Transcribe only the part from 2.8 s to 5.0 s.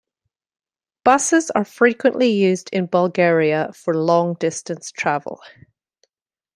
Bulgaria for long-distance